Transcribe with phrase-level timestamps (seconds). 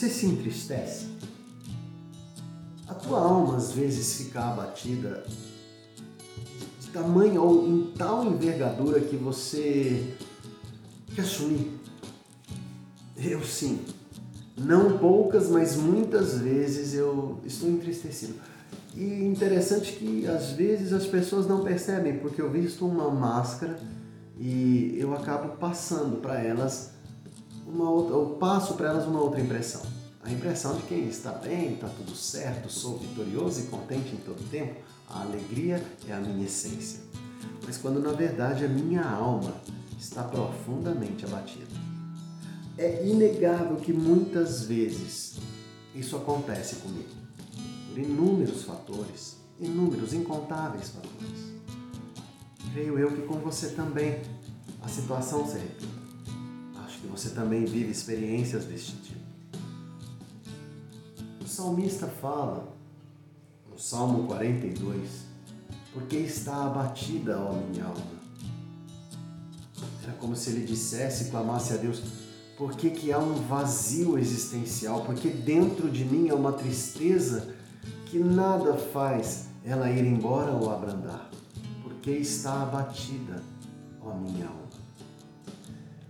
[0.00, 1.08] Você se entristece?
[2.88, 5.22] A tua alma às vezes fica abatida
[6.80, 10.16] de tamanho ou em tal envergadura que você
[11.14, 11.70] quer sumir.
[13.14, 13.80] Eu sim.
[14.56, 18.36] Não poucas, mas muitas vezes eu estou entristecido.
[18.96, 23.78] E interessante que às vezes as pessoas não percebem, porque eu visto uma máscara
[24.38, 26.99] e eu acabo passando para elas
[27.70, 29.82] uma outra, eu passo para elas uma outra impressão.
[30.22, 34.42] A impressão de quem está bem, está tudo certo, sou vitorioso e contente em todo
[34.50, 34.74] tempo.
[35.08, 37.00] A alegria é a minha essência.
[37.64, 39.54] Mas quando na verdade a minha alma
[39.98, 41.66] está profundamente abatida.
[42.76, 45.38] É inegável que muitas vezes
[45.94, 47.08] isso acontece comigo,
[47.88, 51.50] por inúmeros fatores, inúmeros, incontáveis fatores.
[52.72, 54.22] Creio eu que com você também
[54.80, 55.99] a situação se repita.
[57.10, 59.20] Que você também vive experiências deste tipo.
[61.44, 62.72] O salmista fala,
[63.68, 65.26] no Salmo 42,
[65.92, 68.20] porque está abatida, ó minha alma.
[70.04, 72.00] Era como se ele dissesse, clamasse a Deus,
[72.56, 75.04] por que, que há um vazio existencial?
[75.04, 77.54] Porque dentro de mim há uma tristeza
[78.06, 81.28] que nada faz ela ir embora ou abrandar.
[81.82, 83.42] Porque está abatida,
[84.00, 84.79] ó minha alma.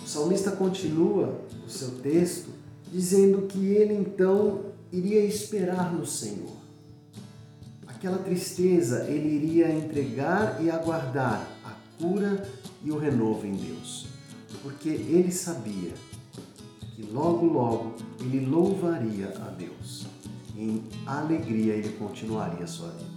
[0.00, 2.50] O salmista continua o seu texto
[2.90, 6.56] dizendo que ele então iria esperar no Senhor.
[7.86, 12.46] Aquela tristeza ele iria entregar e aguardar a cura
[12.84, 14.06] e o renovo em Deus,
[14.62, 15.92] porque ele sabia
[16.94, 20.06] que logo, logo ele louvaria a Deus.
[20.56, 23.10] Em alegria ele continuaria sua vida.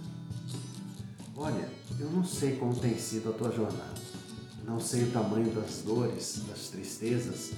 [1.36, 1.68] Olha,
[2.00, 4.15] eu não sei como tem sido a tua jornada.
[4.66, 7.52] Não sei o tamanho das dores, das tristezas,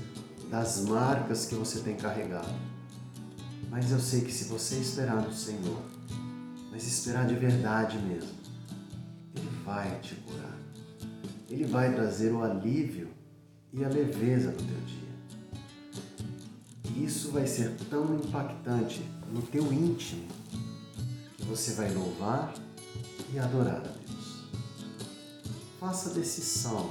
[0.51, 2.55] das marcas que você tem carregado.
[3.71, 5.83] Mas eu sei que se você esperar no Senhor,
[6.71, 8.31] mas esperar de verdade mesmo,
[9.35, 10.57] Ele vai te curar.
[11.49, 13.09] Ele vai trazer o alívio
[13.73, 15.09] e a leveza no teu dia
[17.05, 19.03] isso vai ser tão impactante
[19.33, 20.27] no teu íntimo
[21.37, 22.53] que você vai louvar
[23.33, 24.08] e adorar a Deus.
[25.79, 26.91] Faça desse salmo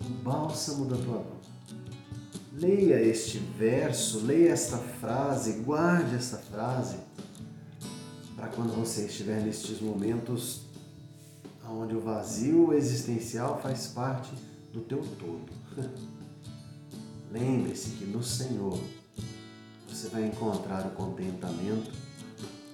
[0.00, 1.36] o bálsamo da tua alma.
[2.52, 6.96] Leia este verso, leia esta frase, guarde esta frase
[8.36, 10.62] para quando você estiver nestes momentos
[11.68, 14.32] onde o vazio existencial faz parte
[14.72, 15.46] do teu todo.
[17.32, 18.78] Lembre-se que no Senhor
[19.88, 21.90] você vai encontrar o contentamento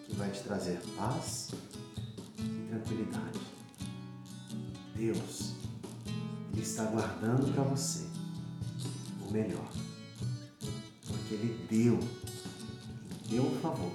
[0.06, 1.50] que vai te trazer paz
[2.38, 3.21] e tranquilidade.
[5.02, 5.54] Deus,
[6.52, 8.06] Ele está guardando para você
[9.28, 9.68] o melhor,
[11.04, 13.90] porque Ele deu, em teu favor,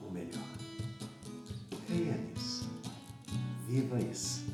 [0.00, 0.46] o melhor.
[1.88, 2.68] Creia nisso,
[3.66, 4.44] viva isso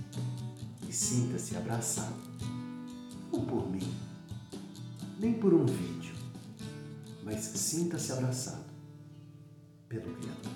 [0.88, 2.16] e sinta-se abraçado,
[3.30, 3.94] não por mim
[5.20, 6.14] nem por um vídeo,
[7.22, 8.64] mas sinta-se abraçado
[9.90, 10.53] pelo Criador.